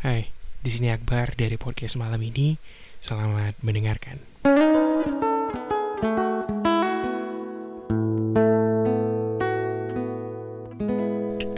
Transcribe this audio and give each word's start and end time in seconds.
Hai, 0.00 0.32
di 0.64 0.72
sini 0.72 0.88
Akbar 0.88 1.36
dari 1.36 1.60
podcast 1.60 2.00
malam 2.00 2.24
ini. 2.24 2.56
Selamat 3.04 3.52
mendengarkan. 3.60 4.16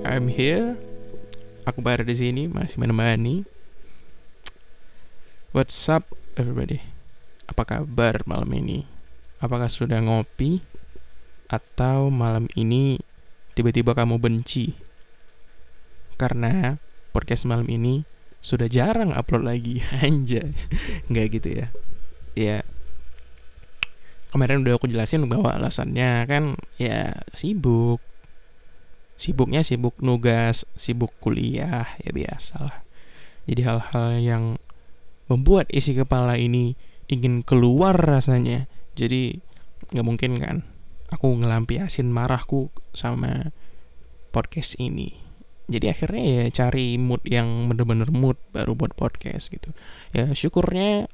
I'm 0.03 0.27
here. 0.27 0.75
Akbar 1.71 2.03
di 2.03 2.19
sini 2.19 2.51
masih 2.51 2.83
menemani. 2.83 3.47
What's 5.55 5.79
up, 5.87 6.11
everybody? 6.35 6.83
Apa 7.47 7.63
kabar 7.63 8.27
malam 8.27 8.51
ini? 8.59 8.91
Apakah 9.39 9.71
sudah 9.71 10.03
ngopi? 10.03 10.67
Atau 11.47 12.11
malam 12.11 12.51
ini 12.59 12.99
tiba-tiba 13.55 13.95
kamu 13.95 14.19
benci? 14.19 14.75
Karena 16.19 16.83
podcast 17.15 17.47
malam 17.47 17.71
ini 17.71 18.11
sudah 18.43 18.67
jarang 18.67 19.15
upload 19.15 19.47
lagi. 19.47 19.81
Anjay. 20.05 20.51
Nggak 21.07 21.27
gitu 21.39 21.49
ya. 21.63 21.67
Ya. 22.35 22.59
Kemarin 24.35 24.67
udah 24.67 24.77
aku 24.77 24.91
jelasin 24.91 25.25
bahwa 25.31 25.55
alasannya 25.55 26.27
kan 26.27 26.59
ya 26.77 27.23
sibuk. 27.33 28.03
Sibuknya 29.15 29.63
sibuk 29.63 29.95
nugas 30.03 30.67
sibuk 30.75 31.15
kuliah 31.23 31.95
ya 32.03 32.11
biasalah. 32.11 32.83
Jadi 33.47 33.61
hal-hal 33.63 34.19
yang 34.19 34.45
membuat 35.31 35.71
isi 35.71 35.95
kepala 35.95 36.35
ini 36.35 36.75
ingin 37.07 37.47
keluar 37.47 37.95
rasanya. 37.95 38.67
Jadi 38.99 39.39
nggak 39.95 40.07
mungkin 40.07 40.33
kan 40.43 40.57
aku 41.13 41.29
ngelampiasin 41.39 42.09
marahku 42.09 42.73
sama 42.97 43.53
podcast 44.33 44.81
ini 44.81 45.22
jadi 45.71 45.95
akhirnya 45.95 46.23
ya 46.23 46.45
cari 46.51 46.99
mood 46.99 47.23
yang 47.23 47.71
bener-bener 47.71 48.11
mood 48.11 48.39
baru 48.51 48.75
buat 48.75 48.99
podcast 48.99 49.53
gitu. 49.53 49.71
Ya 50.11 50.31
syukurnya 50.35 51.07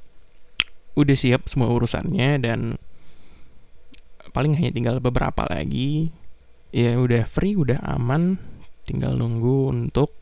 udah 0.97 1.17
siap 1.17 1.47
semua 1.47 1.69
urusannya 1.69 2.41
dan 2.42 2.81
paling 4.33 4.56
hanya 4.56 4.73
tinggal 4.73 4.97
beberapa 5.05 5.45
lagi. 5.47 6.12
Ya 6.73 6.97
udah 6.97 7.28
free 7.28 7.56
udah 7.56 7.81
aman. 7.84 8.41
Tinggal 8.89 9.20
nunggu 9.20 9.69
untuk 9.69 10.17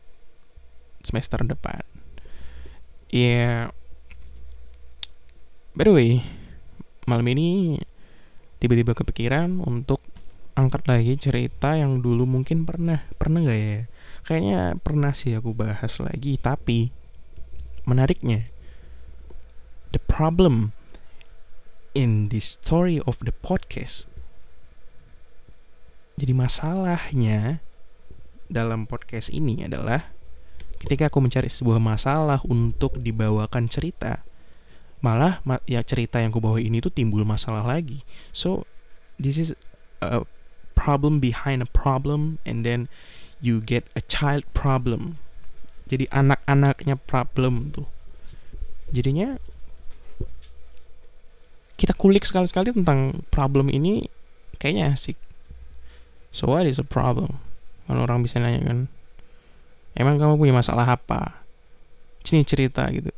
semester 0.99 1.39
depan. 1.47 1.83
Ya 3.07 3.71
by 5.71 5.87
the 5.87 5.93
way 5.93 6.11
malam 7.07 7.23
ini 7.31 7.79
tiba-tiba 8.59 8.91
kepikiran 8.91 9.63
untuk 9.63 10.03
angkat 10.57 10.89
lagi 10.89 11.13
cerita 11.21 11.77
yang 11.77 12.01
dulu 12.01 12.25
mungkin 12.25 12.65
pernah 12.65 13.05
pernah 13.21 13.45
nggak 13.45 13.61
ya? 13.61 13.85
Kayaknya 14.25 14.59
pernah 14.81 15.13
sih 15.13 15.37
aku 15.37 15.53
bahas 15.53 16.01
lagi 16.01 16.41
tapi 16.41 16.89
menariknya 17.85 18.49
the 19.93 20.01
problem 20.09 20.73
in 21.93 22.33
the 22.33 22.41
story 22.41 22.97
of 23.05 23.21
the 23.21 23.31
podcast. 23.45 24.09
Jadi 26.17 26.33
masalahnya 26.33 27.61
dalam 28.49 28.89
podcast 28.89 29.29
ini 29.29 29.69
adalah 29.69 30.09
ketika 30.81 31.13
aku 31.13 31.21
mencari 31.21 31.53
sebuah 31.53 31.77
masalah 31.77 32.41
untuk 32.49 32.97
dibawakan 32.97 33.69
cerita 33.69 34.25
malah 34.97 35.45
ya 35.69 35.85
cerita 35.85 36.17
yang 36.17 36.33
aku 36.33 36.41
bawa 36.41 36.57
ini 36.57 36.81
tuh 36.81 36.89
timbul 36.89 37.21
masalah 37.21 37.61
lagi. 37.61 38.01
So 38.33 38.65
this 39.21 39.37
is 39.37 39.53
a 40.01 40.25
problem 40.77 41.17
behind 41.17 41.65
a 41.65 41.69
problem 41.73 42.37
and 42.45 42.61
then 42.61 42.85
you 43.41 43.57
get 43.57 43.89
a 43.97 44.01
child 44.05 44.45
problem. 44.53 45.17
Jadi 45.89 46.05
anak-anaknya 46.13 47.01
problem 47.09 47.73
tuh. 47.73 47.89
Jadinya 48.93 49.41
kita 51.77 51.97
kulik 51.97 52.25
sekali-sekali 52.25 52.73
tentang 52.73 53.25
problem 53.33 53.73
ini 53.73 54.05
kayaknya 54.61 54.93
asik. 54.93 55.17
So 56.29 56.49
what 56.53 56.69
is 56.69 56.77
a 56.77 56.85
problem? 56.85 57.41
Kalau 57.89 58.03
orang 58.03 58.21
bisa 58.21 58.37
nanya 58.37 58.61
kan, 58.67 58.79
emang 59.95 60.19
kamu 60.19 60.37
punya 60.37 60.53
masalah 60.53 60.85
apa? 60.85 61.41
Sini 62.21 62.43
cerita 62.43 62.85
gitu. 62.91 63.09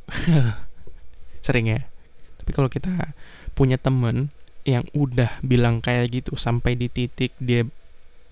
Sering 1.44 1.66
ya. 1.66 1.90
Tapi 2.38 2.50
kalau 2.54 2.70
kita 2.70 3.12
punya 3.58 3.76
temen 3.76 4.30
yang 4.68 4.84
udah 4.92 5.40
bilang 5.40 5.80
kayak 5.80 6.12
gitu 6.12 6.36
sampai 6.36 6.76
di 6.76 6.92
titik 6.92 7.32
dia 7.40 7.64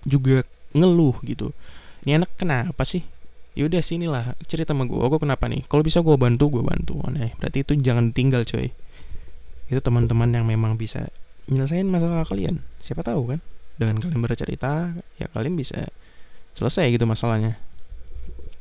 juga 0.05 0.45
ngeluh 0.77 1.17
gitu. 1.25 1.51
Ini 2.05 2.21
anak 2.21 2.31
kenapa 2.37 2.85
sih? 2.85 3.03
Yaudah 3.57 3.81
sinilah 3.83 4.37
cerita 4.45 4.71
sama 4.71 4.85
gue 4.85 4.95
gue 4.95 5.19
kenapa 5.19 5.49
nih? 5.49 5.65
Kalau 5.65 5.83
bisa 5.83 5.99
gue 5.99 6.15
bantu 6.15 6.59
gue 6.59 6.63
bantu. 6.63 7.01
Aneh 7.03 7.35
berarti 7.41 7.65
itu 7.65 7.73
jangan 7.81 8.13
tinggal 8.13 8.45
coy. 8.45 8.71
Itu 9.67 9.81
teman-teman 9.81 10.29
yang 10.31 10.45
memang 10.45 10.77
bisa 10.79 11.09
nyelesain 11.49 11.85
masalah 11.89 12.23
kalian. 12.23 12.61
Siapa 12.79 13.01
tahu 13.01 13.35
kan? 13.35 13.39
Dengan 13.75 13.99
kalian 13.99 14.21
bercerita 14.21 14.93
ya 15.17 15.27
kalian 15.33 15.57
bisa 15.57 15.89
selesai 16.53 16.87
gitu 16.93 17.09
masalahnya. 17.09 17.57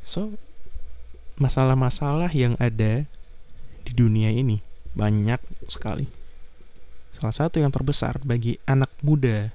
So 0.03 0.34
masalah-masalah 1.39 2.34
yang 2.34 2.59
ada 2.59 3.07
di 3.87 3.93
dunia 3.95 4.34
ini 4.34 4.59
banyak 4.99 5.39
sekali 5.71 6.18
salah 7.19 7.34
satu 7.34 7.59
yang 7.59 7.75
terbesar 7.75 8.23
bagi 8.23 8.62
anak 8.65 8.89
muda 9.03 9.51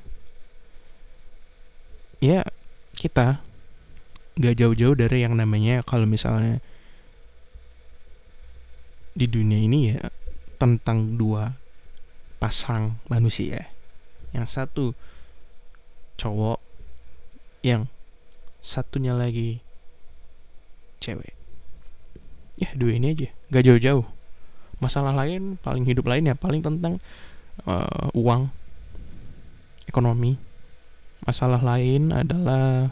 ya 2.19 2.43
kita 2.93 3.39
gak 4.35 4.55
jauh-jauh 4.59 4.95
dari 4.99 5.23
yang 5.23 5.39
namanya 5.39 5.81
kalau 5.87 6.03
misalnya 6.03 6.59
di 9.13 9.29
dunia 9.29 9.61
ini 9.61 9.93
ya 9.93 10.09
tentang 10.57 11.19
dua 11.19 11.53
pasang 12.41 12.99
manusia. 13.07 13.69
Yang 14.33 14.47
satu 14.49 14.85
cowok, 16.17 16.59
yang 17.61 17.87
satunya 18.59 19.13
lagi 19.13 19.61
cewek. 20.97 21.37
Ya 22.57 22.73
dua 22.73 22.97
ini 22.97 23.13
aja, 23.13 23.29
gak 23.53 23.63
jauh-jauh. 23.63 24.05
Masalah 24.81 25.13
lain, 25.13 25.61
paling 25.61 25.85
hidup 25.85 26.09
lain 26.09 26.27
ya 26.27 26.35
paling 26.35 26.59
tentang 26.59 26.97
uh, 27.65 28.09
uang, 28.17 28.49
ekonomi. 29.85 30.37
Masalah 31.23 31.63
lain 31.63 32.11
adalah 32.11 32.91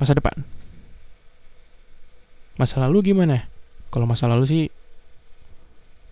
masa 0.00 0.12
depan. 0.16 0.36
Masa 2.56 2.80
lalu 2.80 3.12
gimana? 3.12 3.48
Kalau 3.92 4.08
masa 4.08 4.24
lalu 4.28 4.44
sih 4.48 4.64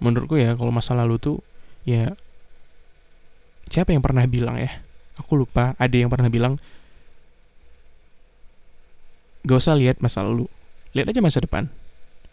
menurutku 0.02 0.36
ya 0.36 0.52
kalau 0.58 0.68
masa 0.68 0.92
lalu 0.92 1.16
tuh 1.16 1.40
ya 1.88 2.12
siapa 3.72 3.96
yang 3.96 4.04
pernah 4.04 4.28
bilang 4.28 4.60
ya? 4.60 4.84
Aku 5.16 5.38
lupa, 5.38 5.72
ada 5.78 5.94
yang 5.94 6.10
pernah 6.10 6.28
bilang 6.28 6.58
gak 9.46 9.60
usah 9.60 9.76
lihat 9.76 10.02
masa 10.02 10.24
lalu, 10.26 10.50
lihat 10.92 11.08
aja 11.08 11.20
masa 11.22 11.38
depan. 11.40 11.70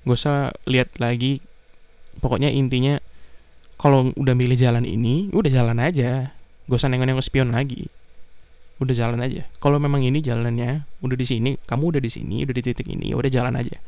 Gak 0.04 0.18
usah 0.18 0.52
lihat 0.66 0.98
lagi. 0.98 1.40
Pokoknya 2.20 2.52
intinya 2.52 3.00
kalau 3.82 4.14
udah 4.14 4.38
milih 4.38 4.54
jalan 4.54 4.86
ini, 4.86 5.34
udah 5.34 5.50
jalan 5.50 5.82
aja. 5.82 6.38
Gak 6.70 6.78
usah 6.78 6.86
nengok-nengok 6.94 7.26
spion 7.26 7.50
lagi. 7.50 7.90
Udah 8.78 8.94
jalan 8.94 9.18
aja. 9.26 9.50
Kalau 9.58 9.82
memang 9.82 10.06
ini 10.06 10.22
jalannya 10.22 10.86
udah 11.02 11.18
di 11.18 11.26
sini 11.26 11.58
kamu 11.66 11.98
udah 11.98 12.02
di 12.02 12.14
sini 12.14 12.46
udah 12.46 12.54
di 12.54 12.62
titik 12.62 12.86
ini 12.86 13.18
udah 13.18 13.30
jalan 13.34 13.58
aja. 13.58 13.82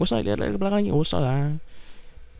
usah 0.00 0.24
lihat 0.24 0.40
ke 0.40 0.56
belakang 0.56 0.88
gak 0.88 0.96
usah 0.96 1.20
lah. 1.20 1.52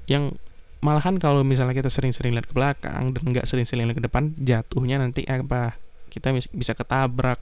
Yang 0.09 0.41
malahan 0.81 1.21
kalau 1.21 1.45
misalnya 1.45 1.77
kita 1.77 1.93
sering-sering 1.93 2.33
lihat 2.33 2.49
ke 2.49 2.57
belakang 2.57 3.13
dan 3.13 3.23
nggak 3.25 3.49
sering-sering 3.49 3.85
lihat 3.89 4.01
ke 4.01 4.05
depan 4.09 4.33
jatuhnya 4.41 4.97
nanti 4.97 5.29
apa? 5.29 5.77
Kita 6.09 6.33
bisa 6.33 6.73
ketabrak 6.73 7.41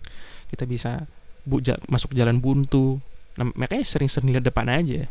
kita 0.51 0.67
bisa 0.67 1.07
bu, 1.47 1.63
masuk 1.87 2.19
jalan 2.19 2.43
buntu. 2.43 2.99
Nah, 3.39 3.47
makanya 3.55 3.87
sering-sering 3.87 4.35
lihat 4.35 4.43
depan 4.43 4.67
aja 4.67 5.07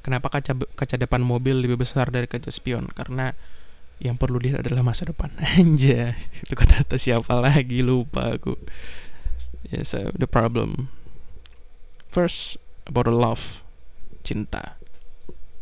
kenapa 0.00 0.32
kaca 0.32 0.56
kaca 0.74 0.96
depan 0.96 1.20
mobil 1.20 1.60
lebih 1.60 1.80
besar 1.80 2.08
dari 2.12 2.26
kaca 2.28 2.48
spion? 2.48 2.88
Karena 2.92 3.32
yang 4.00 4.16
perlu 4.16 4.40
dilihat 4.40 4.64
adalah 4.64 4.82
masa 4.82 5.04
depan. 5.04 5.28
Aja 5.60 6.16
itu 6.16 6.52
kata-kata 6.56 6.96
siapa 6.96 7.36
lagi? 7.36 7.84
Lupa 7.84 8.40
aku. 8.40 8.56
Ya 9.68 9.80
yeah, 9.80 9.84
so 9.84 10.00
the 10.16 10.26
problem. 10.26 10.88
First 12.08 12.56
about 12.88 13.06
love. 13.12 13.62
Cinta. 14.20 14.80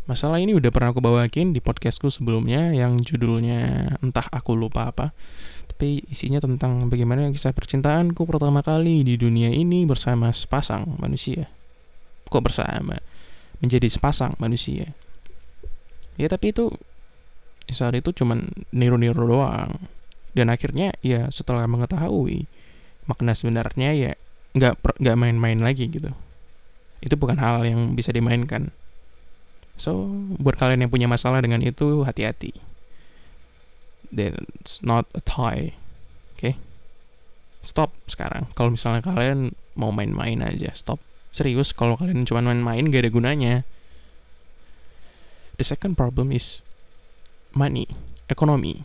Masalah 0.09 0.41
ini 0.41 0.57
udah 0.57 0.73
pernah 0.73 0.91
aku 0.91 1.05
bawakin 1.05 1.53
di 1.53 1.61
podcastku 1.61 2.09
sebelumnya 2.09 2.73
yang 2.73 2.97
judulnya 3.05 3.93
entah 4.01 4.25
aku 4.33 4.57
lupa 4.57 4.89
apa. 4.89 5.13
Tapi 5.69 6.09
isinya 6.09 6.41
tentang 6.41 6.89
bagaimana 6.89 7.29
kisah 7.29 7.53
percintaanku 7.53 8.25
pertama 8.25 8.65
kali 8.65 9.05
di 9.05 9.21
dunia 9.21 9.53
ini 9.53 9.85
bersama 9.85 10.33
sepasang 10.33 10.97
manusia. 10.97 11.47
Kok 12.33 12.41
bersama 12.41 12.97
menjadi 13.63 13.89
sepasang 13.91 14.35
manusia. 14.39 14.95
Ya 16.19 16.27
tapi 16.27 16.51
itu 16.51 16.75
saat 17.71 17.95
itu 17.95 18.11
cuman 18.15 18.51
niru-niru 18.75 19.29
doang. 19.29 19.89
Dan 20.35 20.53
akhirnya 20.53 20.95
ya 21.03 21.31
setelah 21.35 21.67
mengetahui 21.67 22.47
makna 23.09 23.33
sebenarnya 23.33 23.91
ya 23.97 24.13
nggak 24.55 24.79
nggak 25.01 25.17
main-main 25.19 25.59
lagi 25.59 25.91
gitu. 25.91 26.15
Itu 27.03 27.15
bukan 27.15 27.39
hal 27.39 27.63
yang 27.67 27.95
bisa 27.95 28.11
dimainkan. 28.11 28.75
So 29.79 30.11
buat 30.43 30.59
kalian 30.59 30.87
yang 30.87 30.93
punya 30.93 31.07
masalah 31.07 31.43
dengan 31.43 31.63
itu 31.63 32.03
hati-hati. 32.03 32.55
That's 34.09 34.81
not 34.81 35.05
a 35.13 35.21
toy 35.21 35.77
oke 36.39 36.41
okay? 36.41 36.55
stop 37.67 37.91
sekarang. 38.07 38.49
Kalau 38.55 38.71
misalnya 38.71 39.03
kalian 39.03 39.53
mau 39.75 39.91
main-main 39.91 40.39
aja 40.47 40.71
stop 40.73 41.03
serius 41.39 41.71
kalau 41.71 41.95
kalian 41.95 42.27
cuma 42.27 42.43
main-main 42.43 42.91
gak 42.91 43.07
ada 43.07 43.11
gunanya. 43.15 43.55
The 45.55 45.67
second 45.67 45.95
problem 45.95 46.35
is 46.35 46.63
money 47.55 47.87
ekonomi. 48.27 48.83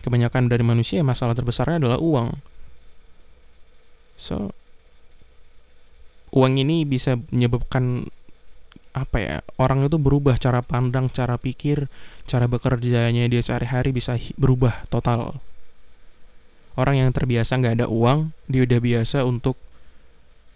Kebanyakan 0.00 0.48
dari 0.48 0.64
manusia 0.64 1.04
masalah 1.04 1.36
terbesarnya 1.36 1.80
adalah 1.80 2.00
uang. 2.00 2.40
So 4.16 4.52
uang 6.30 6.60
ini 6.60 6.84
bisa 6.84 7.18
menyebabkan 7.32 8.06
apa 8.90 9.16
ya 9.22 9.36
orang 9.54 9.86
itu 9.86 10.02
berubah 10.02 10.34
cara 10.34 10.66
pandang 10.66 11.06
cara 11.10 11.38
pikir 11.38 11.86
cara 12.26 12.50
bekerjanya 12.50 13.26
dia 13.30 13.42
sehari-hari 13.42 13.92
bisa 13.92 14.16
berubah 14.40 14.86
total. 14.88 15.38
Orang 16.78 16.96
yang 16.96 17.10
terbiasa 17.12 17.60
nggak 17.60 17.82
ada 17.82 17.86
uang 17.90 18.32
dia 18.48 18.64
udah 18.64 18.80
biasa 18.80 19.26
untuk 19.26 19.58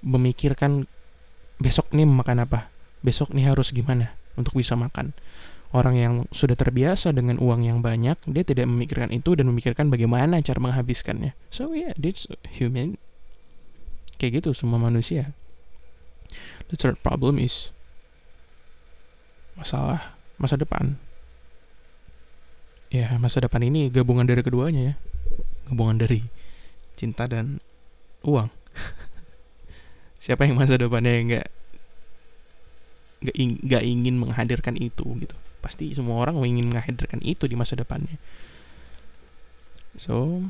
memikirkan 0.05 0.85
besok 1.57 1.89
nih 1.97 2.05
makan 2.05 2.45
apa 2.45 2.69
besok 3.01 3.33
nih 3.33 3.49
harus 3.49 3.73
gimana 3.73 4.13
untuk 4.37 4.61
bisa 4.61 4.77
makan 4.77 5.17
orang 5.75 5.97
yang 5.97 6.15
sudah 6.31 6.55
terbiasa 6.55 7.11
dengan 7.17 7.41
uang 7.41 7.65
yang 7.65 7.81
banyak 7.81 8.21
dia 8.29 8.45
tidak 8.45 8.69
memikirkan 8.69 9.11
itu 9.11 9.33
dan 9.35 9.49
memikirkan 9.49 9.89
bagaimana 9.89 10.39
cara 10.45 10.61
menghabiskannya 10.61 11.33
so 11.49 11.73
yeah 11.73 11.97
this 11.97 12.29
human 12.61 13.01
kayak 14.21 14.45
gitu 14.45 14.53
semua 14.53 14.79
manusia 14.79 15.33
the 16.69 16.77
third 16.77 17.01
problem 17.01 17.41
is 17.41 17.75
masalah 19.55 20.15
masa 20.39 20.59
depan. 20.59 20.99
Ya, 22.91 23.11
masa 23.19 23.43
depan 23.43 23.63
ini 23.67 23.91
gabungan 23.91 24.27
dari 24.27 24.43
keduanya 24.43 24.95
ya. 24.95 24.95
Gabungan 25.71 25.99
dari 25.99 26.23
cinta 26.95 27.27
dan 27.27 27.59
uang. 28.23 28.51
Siapa 30.25 30.49
yang 30.49 30.57
masa 30.57 30.81
depannya 30.81 31.21
nggak 31.21 31.47
nggak 33.29 33.37
ing, 33.37 33.61
ingin 34.01 34.17
menghadirkan 34.17 34.73
itu 34.81 35.05
gitu. 35.21 35.37
Pasti 35.61 35.93
semua 35.93 36.25
orang 36.25 36.41
ingin 36.49 36.73
menghadirkan 36.73 37.21
itu 37.21 37.45
di 37.45 37.53
masa 37.53 37.77
depannya. 37.77 38.17
So, 40.01 40.49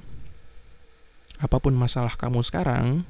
apa 1.42 1.58
pun 1.58 1.74
masalah 1.74 2.14
kamu 2.14 2.46
sekarang, 2.46 3.02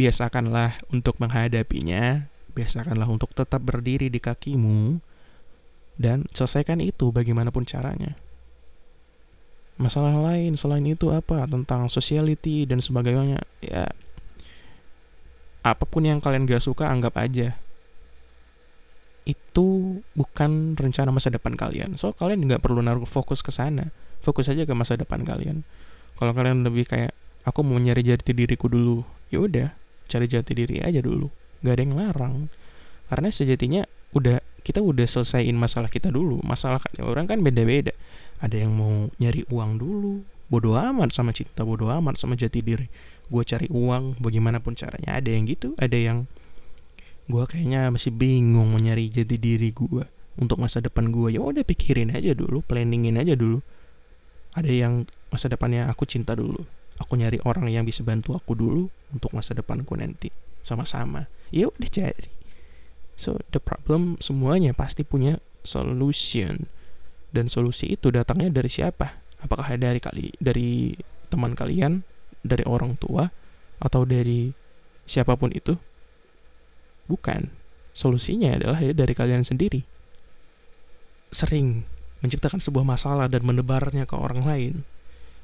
biasakanlah 0.00 0.80
untuk 0.88 1.20
menghadapinya 1.20 2.32
biasakanlah 2.56 3.04
untuk 3.04 3.36
tetap 3.36 3.60
berdiri 3.60 4.08
di 4.08 4.16
kakimu 4.16 5.04
dan 6.00 6.24
selesaikan 6.32 6.80
itu 6.80 7.12
bagaimanapun 7.12 7.68
caranya. 7.68 8.16
Masalah 9.76 10.16
lain 10.32 10.56
selain 10.56 10.88
itu 10.88 11.12
apa? 11.12 11.44
Tentang 11.44 11.92
sociality 11.92 12.64
dan 12.64 12.80
sebagainya. 12.80 13.44
Ya, 13.60 13.92
apa 15.66 15.82
pun 15.82 16.06
yang 16.06 16.22
kalian 16.22 16.46
gak 16.46 16.62
suka 16.62 16.86
anggap 16.86 17.18
aja. 17.18 17.58
Itu 19.26 19.98
bukan 20.14 20.78
rencana 20.78 21.10
masa 21.10 21.34
depan 21.34 21.58
kalian. 21.58 21.98
So 21.98 22.14
kalian 22.14 22.46
nggak 22.46 22.62
perlu 22.62 22.78
naruh 22.78 23.10
fokus 23.10 23.42
ke 23.42 23.50
sana. 23.50 23.90
Fokus 24.22 24.46
aja 24.46 24.62
ke 24.62 24.74
masa 24.78 24.94
depan 24.94 25.26
kalian. 25.26 25.66
Kalau 26.14 26.30
kalian 26.30 26.62
lebih 26.62 26.86
kayak 26.86 27.10
aku 27.42 27.66
mau 27.66 27.82
nyari 27.82 28.06
jati 28.06 28.30
diriku 28.30 28.70
dulu, 28.70 29.02
ya 29.34 29.42
udah 29.42 29.68
cari 30.06 30.26
jati 30.30 30.52
diri 30.54 30.80
aja 30.80 31.02
dulu 31.02 31.28
gak 31.62 31.74
ada 31.76 31.82
yang 31.82 31.94
larang 31.98 32.34
karena 33.10 33.28
sejatinya 33.30 33.82
udah 34.14 34.42
kita 34.62 34.82
udah 34.82 35.06
selesaiin 35.06 35.54
masalah 35.54 35.90
kita 35.90 36.10
dulu 36.10 36.42
masalah 36.42 36.82
orang 37.02 37.26
kan 37.26 37.42
beda-beda 37.42 37.94
ada 38.42 38.54
yang 38.54 38.74
mau 38.74 39.10
nyari 39.18 39.46
uang 39.50 39.78
dulu 39.78 40.22
bodoh 40.46 40.78
amat 40.78 41.10
sama 41.10 41.34
cinta 41.34 41.66
bodoh 41.66 41.90
amat 41.90 42.18
sama 42.22 42.38
jati 42.38 42.62
diri. 42.62 42.86
Gue 43.26 43.42
cari 43.42 43.66
uang 43.66 44.22
bagaimanapun 44.22 44.78
caranya. 44.78 45.18
Ada 45.18 45.34
yang 45.34 45.44
gitu 45.50 45.74
ada 45.78 45.98
yang 45.98 46.30
gue 47.26 47.42
kayaknya 47.42 47.90
masih 47.90 48.14
bingung 48.14 48.70
mau 48.70 48.78
nyari 48.78 49.10
jati 49.10 49.34
diri 49.34 49.74
gue 49.74 50.06
untuk 50.38 50.62
masa 50.62 50.78
depan 50.78 51.10
gue 51.10 51.34
ya 51.34 51.42
udah 51.42 51.66
pikirin 51.66 52.14
aja 52.14 52.38
dulu 52.38 52.62
planningin 52.62 53.18
aja 53.18 53.34
dulu. 53.34 53.58
Ada 54.56 54.70
yang 54.72 55.04
masa 55.28 55.50
depannya 55.50 55.90
aku 55.90 56.06
cinta 56.08 56.32
dulu. 56.32 56.64
Aku 56.96 57.12
nyari 57.18 57.42
orang 57.44 57.68
yang 57.68 57.84
bisa 57.84 58.00
bantu 58.00 58.32
aku 58.32 58.56
dulu 58.56 58.88
untuk 59.12 59.34
masa 59.36 59.52
depanku 59.52 59.92
nanti. 59.98 60.32
Sama-sama. 60.64 61.28
Ya 61.52 61.68
udah 61.68 61.90
cari. 61.92 62.32
So 63.20 63.36
the 63.52 63.60
problem 63.60 64.16
semuanya 64.22 64.72
pasti 64.72 65.04
punya 65.04 65.42
solution. 65.66 66.70
Dan 67.34 67.52
solusi 67.52 67.92
itu 67.98 68.08
datangnya 68.08 68.48
dari 68.48 68.70
siapa 68.72 69.25
apakah 69.46 69.78
dari 69.78 70.02
kali 70.02 70.34
dari 70.42 70.92
teman 71.30 71.54
kalian 71.54 72.02
dari 72.42 72.62
orang 72.66 72.94
tua 72.98 73.30
atau 73.80 74.02
dari 74.02 74.50
siapa 75.06 75.38
pun 75.38 75.54
itu? 75.54 75.78
Bukan. 77.06 77.50
Solusinya 77.96 78.60
adalah 78.60 78.82
ya 78.82 78.92
dari 78.92 79.16
kalian 79.16 79.46
sendiri. 79.46 79.80
Sering 81.32 81.88
menciptakan 82.20 82.60
sebuah 82.60 82.84
masalah 82.84 83.26
dan 83.30 83.46
menebarnya 83.46 84.04
ke 84.04 84.14
orang 84.18 84.44
lain. 84.44 84.74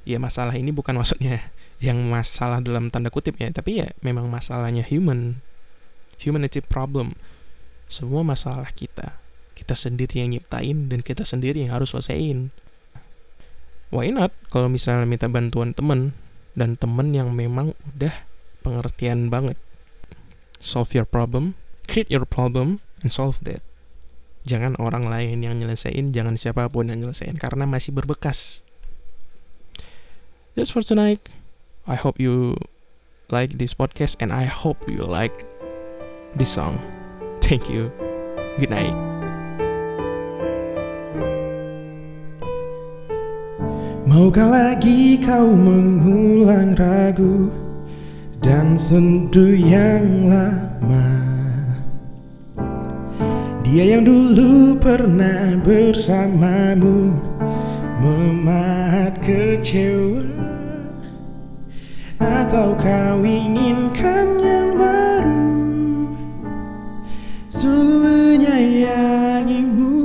Ya 0.02 0.18
masalah 0.18 0.58
ini 0.58 0.74
bukan 0.74 0.98
maksudnya 0.98 1.48
yang 1.86 1.96
masalah 2.10 2.60
dalam 2.60 2.90
tanda 2.90 3.08
kutip 3.08 3.38
ya 3.38 3.48
tapi 3.54 3.80
ya 3.80 3.88
memang 4.04 4.28
masalahnya 4.28 4.84
human. 4.84 5.40
Humanity 6.20 6.60
problem. 6.62 7.16
Semua 7.88 8.22
masalah 8.22 8.70
kita. 8.74 9.18
Kita 9.56 9.74
sendiri 9.78 10.22
yang 10.22 10.36
nyiptain 10.36 10.90
dan 10.90 11.00
kita 11.00 11.22
sendiri 11.22 11.62
yang 11.66 11.72
harus 11.74 11.94
selesaiin 11.94 12.52
why 13.92 14.08
not 14.08 14.32
kalau 14.48 14.72
misalnya 14.72 15.04
minta 15.04 15.28
bantuan 15.28 15.76
temen 15.76 16.16
dan 16.56 16.80
temen 16.80 17.12
yang 17.12 17.30
memang 17.30 17.76
udah 17.94 18.12
pengertian 18.64 19.28
banget 19.28 19.60
solve 20.58 20.90
your 20.96 21.06
problem 21.06 21.54
create 21.86 22.08
your 22.08 22.24
problem 22.24 22.80
and 23.04 23.12
solve 23.12 23.36
that 23.44 23.60
jangan 24.48 24.74
orang 24.82 25.06
lain 25.06 25.44
yang 25.44 25.54
nyelesain 25.60 26.10
jangan 26.10 26.34
siapa 26.34 26.66
pun 26.72 26.88
yang 26.88 27.04
nyelesain 27.04 27.36
karena 27.36 27.68
masih 27.68 27.94
berbekas 27.94 28.64
that's 30.56 30.72
for 30.72 30.82
tonight 30.82 31.22
I 31.86 31.94
hope 31.98 32.18
you 32.22 32.56
like 33.32 33.58
this 33.58 33.74
podcast 33.74 34.16
and 34.20 34.32
I 34.32 34.44
hope 34.44 34.78
you 34.86 35.02
like 35.02 35.44
this 36.36 36.52
song. 36.52 36.78
Thank 37.40 37.68
you. 37.68 37.90
Good 38.58 38.70
night. 38.70 39.21
Maukah 44.12 44.44
lagi 44.44 45.16
kau 45.24 45.48
mengulang 45.56 46.76
ragu 46.76 47.48
dan 48.44 48.76
sendu 48.76 49.56
yang 49.56 50.28
lama? 50.28 51.08
Dia 53.64 53.96
yang 53.96 54.04
dulu 54.04 54.76
pernah 54.76 55.56
bersamamu 55.64 57.16
Memahat 58.04 59.16
kecewa. 59.24 60.28
Atau 62.20 62.76
kau 62.76 63.24
inginkan 63.24 64.36
yang 64.36 64.76
baru? 64.76 65.40
Sungguh 67.48 68.36
menyayangimu 68.36 69.96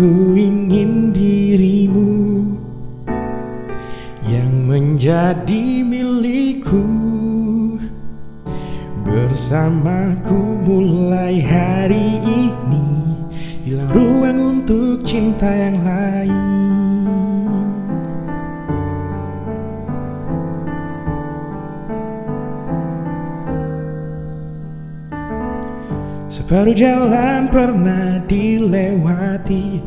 Aku 0.00 0.32
ingin 0.32 0.59
menjadi 5.00 5.80
milikku. 5.80 6.84
Bersamaku 9.00 10.60
mulai 10.60 11.40
hari 11.40 12.20
ini 12.20 13.16
Hilang 13.64 13.88
ruang 13.96 14.60
untuk 14.60 15.00
cinta 15.00 15.48
yang 15.48 15.80
lain. 15.80 16.36
Separuh 26.28 26.76
jalan 26.76 27.48
pernah 27.48 28.20
dilewati 28.28 29.80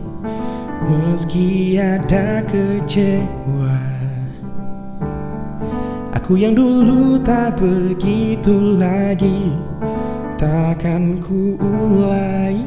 Meski 0.89 1.77
ada 1.77 2.41
kecewa 2.49 3.92
Aku 6.23 6.39
yang 6.39 6.55
dulu 6.55 7.19
tak 7.19 7.59
begitu 7.59 8.79
lagi 8.79 9.59
Takkan 10.39 11.19
ku 11.19 11.59
ulai. 11.59 12.63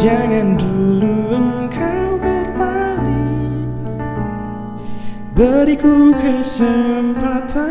Jangan 0.00 0.56
dulu 0.56 1.36
engkau 1.36 2.16
berbalik 2.16 3.76
Beriku 5.36 6.16
kesempatan. 6.16 7.68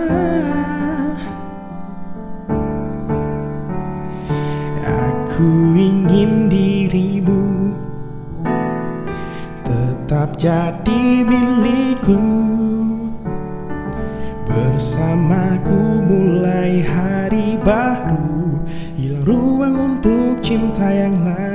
Aku 4.86 5.50
ingin 5.74 6.46
dirimu 6.46 7.74
Tetap 9.65 10.38
jadi 10.38 11.25
milikku 11.25 12.49
Bersamaku 14.50 16.01
mulai 16.10 16.82
hari 16.82 17.53
baru. 17.62 18.65
Hilang 18.98 19.22
ruang 19.22 19.75
untuk 19.77 20.41
cinta 20.41 20.89
yang 20.89 21.22
lain 21.22 21.49